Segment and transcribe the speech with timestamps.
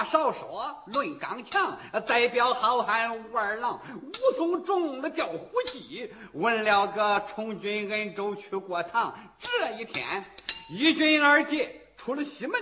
[0.00, 3.78] 话少说，论刚强，代表好汉武二郎。
[3.94, 9.14] 武松中了调虎计，问了个充军恩州去过堂。
[9.38, 10.24] 这一天，
[10.70, 12.58] 一军二捷出了西门，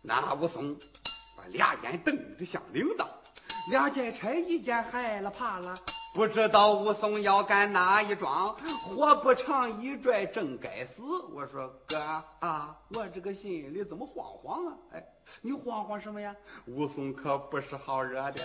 [0.00, 0.76] 那武松
[1.36, 3.08] 把俩眼瞪着向领导，
[3.68, 5.76] 俩劫差一见害了怕了。
[6.14, 11.02] 不知道武松要干哪一桩，活不长一拽正该死。
[11.32, 11.98] 我说哥
[12.38, 14.72] 啊，我这个心里怎么慌慌啊？
[14.92, 15.04] 哎，
[15.42, 16.34] 你慌慌什么呀？
[16.66, 18.40] 武松可不是好惹的，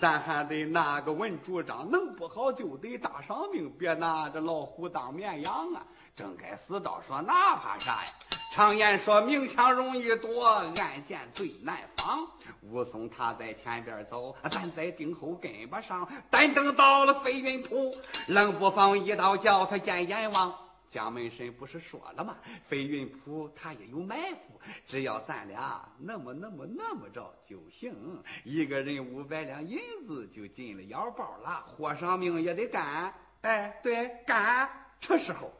[0.00, 5.84] 咱还得拿个稳主张，能不好就得搭上命，别拿着老虎当绵羊啊！
[6.14, 8.10] 正该死道说哪怕啥呀？
[8.50, 12.26] 常言说明枪容易躲，暗箭最难防。
[12.62, 16.08] 武松他在前边走，咱在顶后跟不上。
[16.30, 17.94] 但等到了飞云浦，
[18.26, 20.52] 冷不防一刀叫他见阎王。
[20.88, 22.36] 蒋门神不是说了吗？
[22.68, 28.22] 飞云浦他也有埋伏，只要咱俩那么那么那么着就行。
[28.44, 33.12] 一个人五百两银子就进了腰包了，豁上命也得干。
[33.42, 34.68] 哎，对，干。
[35.00, 35.52] 这时候，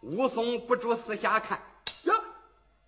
[0.00, 1.60] 武松不住四下看。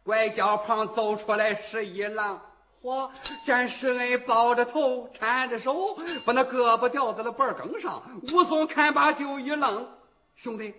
[0.03, 2.41] 拐角旁走出来是一郎，
[2.81, 3.11] 嚯！
[3.45, 8.01] 见施恩抱着头，搀着手，把那胳膊吊在了板梗上。
[8.33, 9.85] 武松看罢就一愣
[10.37, 10.73] ：“兄弟，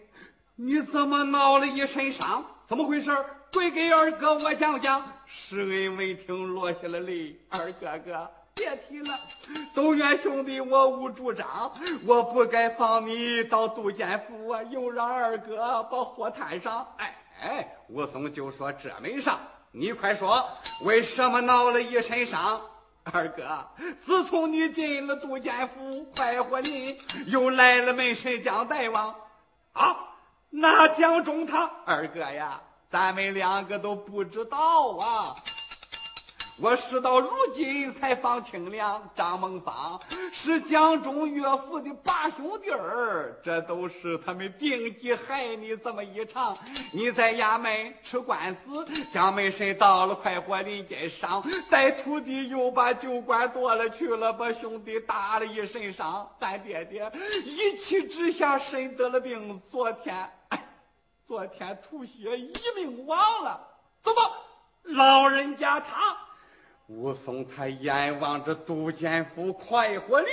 [0.59, 2.43] 你怎么闹了一身伤？
[2.65, 3.15] 怎么回事？
[3.53, 9.19] 快给二哥我讲讲。”施恩闻听落下了泪：“二哥哥，别提了，
[9.75, 11.71] 都怨兄弟我无主张，
[12.07, 17.15] 我不该放你到杜监府啊，又让二哥把火摊上。”哎。
[17.39, 19.37] 哎，武松就说：“这没啥，
[19.71, 20.43] 你快说，
[20.81, 22.59] 为什么闹了一身伤？
[23.03, 23.63] 二哥，
[24.03, 29.15] 自从你进了杜监府，快活林，又来了门神将大王，
[29.73, 29.95] 啊，
[30.59, 34.57] 那江中他二哥呀，咱们两个都不知道
[34.97, 35.35] 啊。”
[36.59, 40.01] 我事到如今才放清凉，张孟芳
[40.33, 46.57] 是江中岳父的八兄弟儿，这都是他们定计害你这么一场。
[46.91, 56.27] 你在衙门吃官司，江门神到了快活林街上，带徒弟又把酒馆夺了去了，把兄弟打了一身伤。
[56.39, 57.11] 咱爹爹
[57.45, 60.27] 一气之下身得了病，昨天，
[61.27, 63.59] 昨天吐血一命亡了。
[64.01, 64.31] 怎么，
[64.83, 66.15] 老人家他？
[66.87, 70.29] 武松他眼望着杜建福快活林，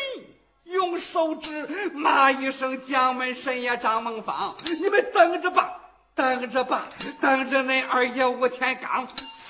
[0.62, 5.80] 用手指骂一声：“江门神爷张梦芳，你们等着吧，
[6.14, 6.86] 等着吧，
[7.20, 9.04] 等着恁二爷武天罡，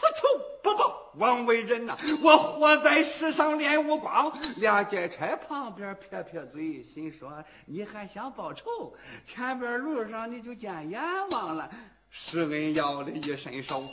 [0.04, 1.96] 不仇不报，枉为人呐！
[2.22, 8.94] 我活在世上练武光。”俩劫差旁边撇撇嘴，心说：“你还想报仇？
[9.24, 11.70] 前边路上你就见阎王了。”
[12.10, 13.88] 施恩要了一伸手，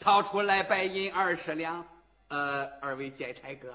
[0.00, 1.86] 掏出来白银二十两。
[2.28, 3.72] 呃，二位劫差哥，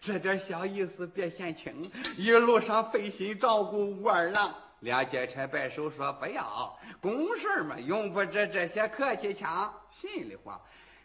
[0.00, 4.54] 这点小意思别嫌轻，一路上费心照顾武二郎。
[4.80, 10.60] 俩劫差摆手说：“不要，公事嘛，用不着这些客气腔。”心里话，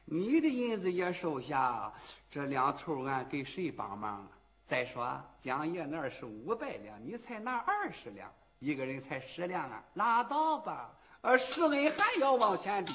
[0.05, 1.93] 你的银子也收下，
[2.29, 4.27] 这两头俺给谁帮忙啊？
[4.65, 10.97] 再说江爷那是五百两，你才拿二十两，一个人才十两啊，拉倒吧。
[11.21, 12.93] 呃，施恩还要往前逼，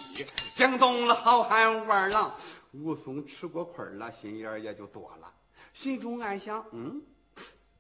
[0.57, 2.35] 惊动了好汉武二郎。
[2.73, 5.33] 武松吃过亏了，心眼也就多了，
[5.73, 7.01] 心中暗想：嗯，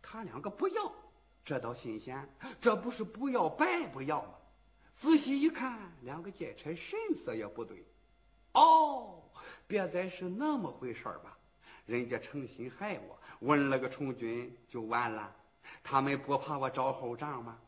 [0.01, 0.93] 他两个不要，
[1.45, 2.29] 这倒新鲜，
[2.61, 4.35] 这不是不要白不要吗？
[4.95, 7.85] 仔细一看，两个劫差神色也不对。
[8.57, 9.23] 哦，
[9.67, 11.37] 别再是那么回事吧？
[11.85, 15.37] 人家诚心害我，问了个充军就完了？
[15.85, 17.59] 他们不怕我找后账吗？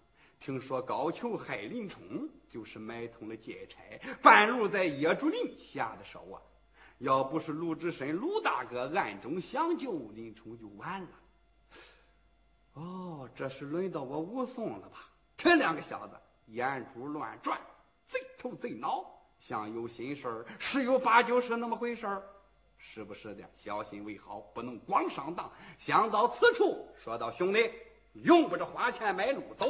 [0.41, 3.82] 听说高俅害林冲，就是买通了劫差，
[4.22, 6.41] 半路在野竹林下的手啊！
[6.98, 11.09] 要不是鲁智深鲁大哥暗中相救，林冲就完了。
[12.75, 15.10] 哦，这是轮到我武松了吧？
[15.37, 16.15] 这两个小子
[16.47, 17.60] 眼珠乱转，
[18.06, 22.22] 贼头贼脑，像有心事儿，十有八九是那么回事儿，
[22.76, 23.44] 是不是的？
[23.54, 25.50] 小心为好，不能光上当。
[25.78, 27.70] 想到此处，说道：“兄弟，
[28.12, 29.66] 用不着花钱买路走。”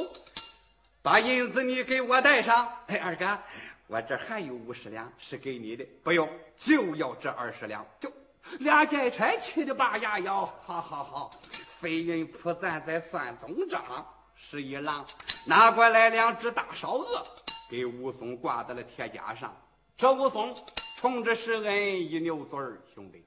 [1.01, 3.39] 把银子你给我带上，哎，二哥，
[3.87, 7.85] 我这还有五十两是给你的，不用，就要这二十两。
[7.99, 8.11] 就
[8.59, 11.31] 俩劫差气得拔牙咬，好好好，
[11.79, 14.05] 飞云铺咱再算总账。
[14.35, 15.05] 十一郎
[15.45, 17.23] 拿过来两只大烧鹅，
[17.69, 19.55] 给武松挂在了铁架上。
[19.95, 20.55] 这武松
[20.97, 23.23] 冲着施恩一扭嘴儿，兄弟，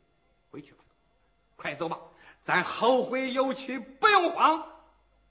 [0.51, 0.79] 回去吧，
[1.57, 1.99] 快走吧，
[2.43, 4.63] 咱后会有期，不用慌。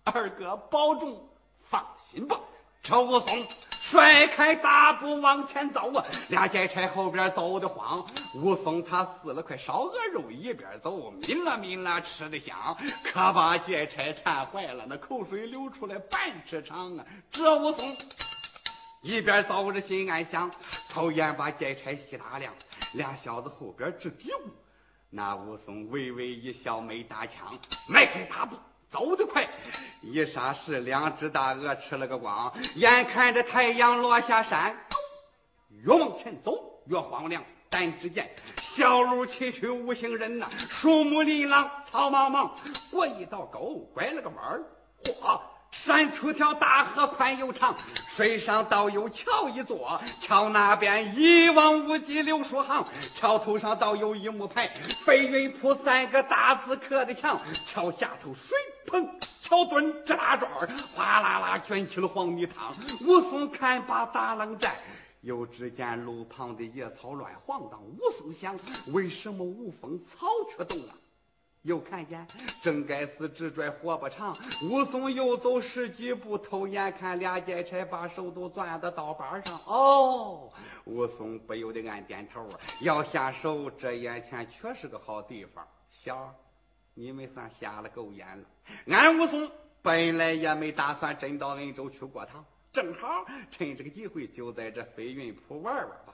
[0.03, 1.27] 二哥保重。
[1.63, 2.37] 放心吧，
[2.83, 8.05] 这武松甩开大步往前走啊，俩劫差后边走的慌。
[8.35, 12.75] 武松他撕了块烧鹅肉，一边走，抿了抿了，吃的香，
[13.05, 17.05] 可把劫差馋坏了，那口水流出来半尺长啊！
[17.31, 17.95] 这武松
[19.01, 20.51] 一边走着心暗想，
[20.89, 22.53] 抽烟把劫差吸大量，
[22.93, 24.41] 俩小子后边直嘀咕。
[25.09, 27.51] 那武松微微一笑，没搭腔，
[27.87, 28.55] 迈开大步。
[28.87, 29.49] 走得快，
[30.01, 32.53] 一霎时，两只大鹅吃了个光。
[32.75, 34.77] 眼看着太阳落下山，
[35.69, 37.43] 越往前走越荒凉。
[37.69, 38.29] 但只见
[38.61, 42.51] 小路崎岖无行人呐，树木林朗草茫茫。
[42.91, 44.63] 过一道沟，拐了个弯儿，
[45.05, 45.41] 嚯！
[45.71, 47.73] 山出条大河，宽又长，
[48.09, 52.85] 水上倒有桥一座，桥那边一望无际柳树行，
[53.15, 54.67] 桥头上倒有一木牌，
[55.05, 59.09] 飞云铺三个大字刻的墙，桥下头水盆，
[59.41, 60.51] 桥墩这大桩
[60.93, 62.75] 哗啦啦卷起了黄泥汤。
[63.07, 64.75] 武松看罢打冷战，
[65.21, 67.81] 又只见路旁的野草乱晃荡。
[67.81, 70.93] 武松想，为什么无风草却动了？
[71.63, 72.25] 又看见
[72.61, 79.59] 正该死只拽活不长，武松又走十几步，偷眼看俩劫差把手都攥到刀把上。
[79.65, 80.51] 哦，
[80.85, 85.67] 武松不由得暗点头啊，要下手，这眼前确是个好地方。
[85.89, 86.33] 小，
[86.95, 88.45] 你们算瞎了狗眼了。
[88.87, 89.49] 俺武松
[89.83, 92.43] 本来也没打算真到恩州去过趟，
[92.73, 96.10] 正好趁这个机会就在这飞云铺玩玩。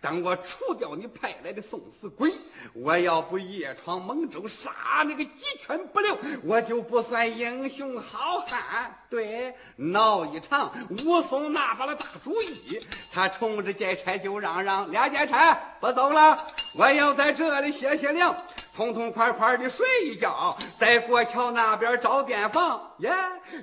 [0.00, 2.32] 等我除掉你派来的送死鬼，
[2.72, 8.94] 我要不夜闯蒙州杀那个鸡犬不留，我就不算英雄好汉。
[9.08, 10.72] 对，闹一场，
[11.04, 12.80] 武松拿把了大主意，
[13.12, 16.38] 他冲着劫差就嚷嚷：“俩劫差不走了，
[16.74, 18.36] 我要在这里歇歇凉，
[18.74, 23.12] 痛痛快快的睡一觉，在过桥那边找店房。”耶，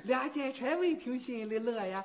[0.04, 2.02] 俩劫差闻听心里乐呀，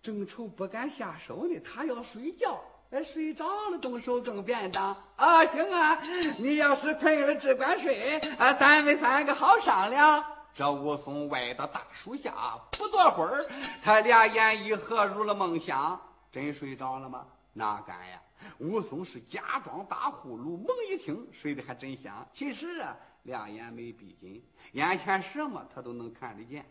[0.00, 2.62] 正愁不敢下手呢，他要睡觉。
[2.90, 5.46] 哎，睡着了动手更便当啊！
[5.46, 6.02] 行啊，
[6.38, 10.24] 你要是困了只管睡啊，咱们三个好商量。
[10.52, 13.46] 这武松歪到大树下，不多会儿，
[13.80, 16.00] 他俩眼一合，入了梦乡。
[16.32, 17.24] 真睡着了吗？
[17.52, 18.20] 哪敢呀！
[18.58, 22.26] 武松是假装打呼噜，猛一听，睡得还真香。
[22.34, 26.66] 其实啊，两眼没闭紧，眼前什么他都能看得见。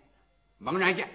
[0.57, 1.09] 猛然间。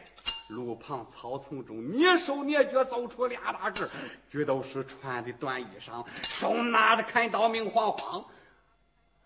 [0.49, 3.89] 路旁草丛中，蹑手蹑脚走出俩大个，
[4.31, 8.25] 俱都是穿的短衣裳，手拿着砍刀，明晃晃。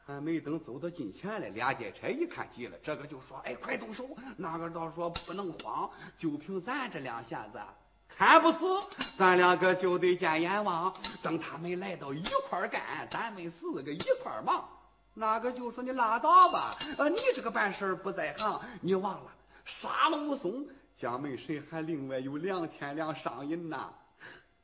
[0.06, 7.60] 还没等走到近前来，俩劫差一看急了，这个就说：“哎，快动手！”那个倒说：“不能慌，就凭咱这两下子，
[8.08, 8.64] 砍不死，
[9.18, 10.90] 咱两个就得见阎王。
[11.22, 12.80] 等他们来到一块干，
[13.10, 14.66] 咱们四个一块忙。”
[15.12, 19.30] 那个就说：“你拉倒吧，呃，你这个办事不在行，你忘了
[19.64, 20.66] 杀了武松。”
[20.98, 23.88] 家门神还另外有两千两赏银呐，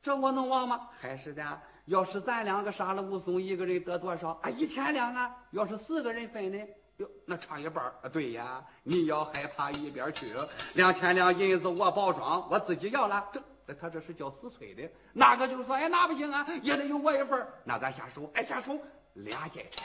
[0.01, 0.89] 这我能忘吗？
[0.99, 4.31] 还是的，要是咱两个杀了武松，一个人得多少？
[4.41, 5.33] 啊，一千两啊！
[5.51, 6.61] 要是四个人分呢？
[6.97, 8.09] 哟，那差一半啊！
[8.11, 10.33] 对呀，你要害怕一边去，
[10.73, 13.29] 两千两银子我包装，我自己要了。
[13.31, 13.41] 这，
[13.73, 14.83] 他这是叫死催的。
[15.13, 18.77] 那个就说，哎，那不行啊，也得有我一份那咱下手，哎，下手。
[19.15, 19.83] 俩劫差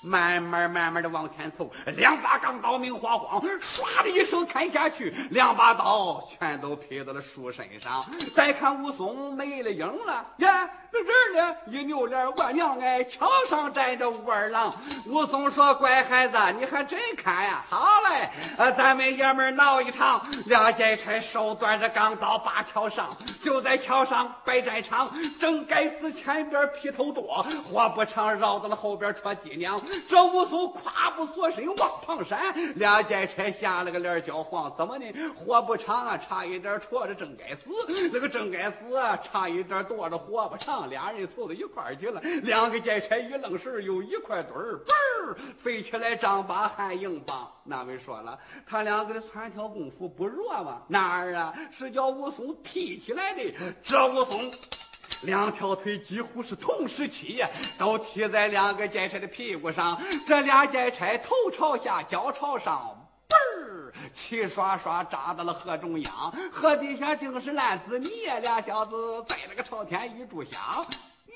[0.00, 8.04] 慢慢慢慢的往前凑，两把钢刀明晃晃，唰的一声砍下去，两把刀全都劈到了树身上。
[8.36, 11.56] 再看武松没了影了，呀，那人呢？
[11.66, 14.72] 一扭脸，我娘哎，桥上站着武二郎。
[15.06, 17.64] 武松说：“乖孩子，你还真看呀？
[17.68, 23.08] 好嘞，呃，咱们爷们闹一场。”俩劫差手端着钢刀把桥上，
[23.42, 25.10] 就在桥上摆战场。
[25.40, 28.67] 正该死前边劈头多，活不长绕到。
[28.74, 34.74] 后边戳脊梁，这武松跨步缩身往旁闪，俩剑差吓了个脸焦黄。
[34.76, 35.06] 怎么呢？
[35.34, 37.70] 活不长啊，差一点戳着正该死。
[38.12, 40.88] 那个正该死啊，差一点剁着活不长。
[40.88, 47.50] 俩人凑到一块去了，两个剑差一愣神，又一块堆儿，嘣飞起来，丈八汉硬棒。
[47.64, 50.82] 那位说了，他两个的窜跳功夫不弱吗？
[50.88, 51.54] 哪儿啊？
[51.70, 53.52] 是叫武松踢起来的。
[53.82, 54.50] 这武松。
[55.22, 57.44] 两条腿几乎是同时起，
[57.76, 60.00] 都踢在两个劫差的屁股上。
[60.26, 63.34] 这俩劫差头朝下，脚朝上，嘣
[63.64, 66.32] 儿，齐刷刷扎到了河中央。
[66.52, 68.08] 河底下竟是烂子泥，
[68.40, 70.86] 俩小子在那个朝天一炷香。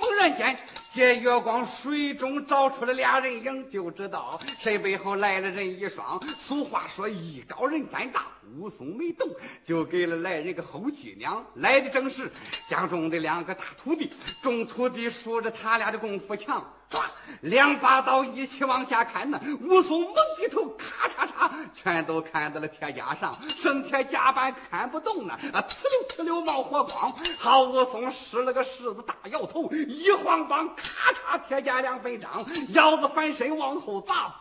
[0.02, 0.58] 猛然间，
[0.90, 6.20] 借月光，水中照出了俩人影，就知道谁背后来了人一双。
[6.26, 8.26] 俗话说，艺高人胆大。
[8.58, 9.28] 武松没动，
[9.64, 11.42] 就给了来人个后脊梁。
[11.54, 12.30] 来的正是
[12.68, 14.10] 江中的两个大徒弟，
[14.42, 17.00] 众徒弟说着他俩的功夫强，抓。
[17.40, 27.12] 两把刀一起往下砍呢，武松猛低头，咔嚓嚓，全都砍到了铁架上，剩铁架板砍不动了，啊，呲溜呲溜冒火光。
[27.38, 34.34] 好，武松使了个狮子大摇头，一晃棒，咔嚓，铁架两分张，腰子翻身往后砸。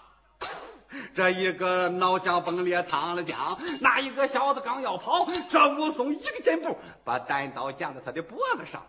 [1.13, 8.81] 这一个脑浆崩裂淌了浆，那一个小子刚要跑，这武松一个箭步把单刀架在他的脖子上。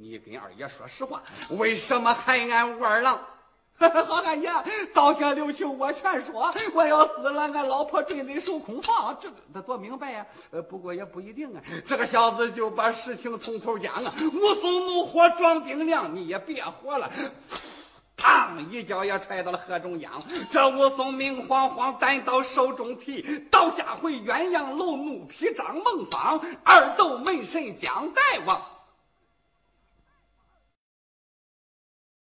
[0.00, 3.20] 你跟二爷说实话，为什么害俺武二郎？
[3.78, 4.50] 好汉爷，
[4.94, 10.26] 倒下刘秀，我全说，我要死了，俺老婆准得守空房，这这多明白呀！
[10.52, 11.62] 呃，不过也不一定啊。
[11.86, 14.12] 这个小子就把事情从头讲啊。
[14.32, 17.10] 武松怒火撞丁亮，你也别活了。
[18.16, 18.68] 嘡！
[18.70, 20.22] 一脚也踹到了河中央。
[20.50, 28.60] 这武松明晃晃，单刀手中提，倒下回鸳鸯楼，怒劈张孟芳，二斗门神将大王。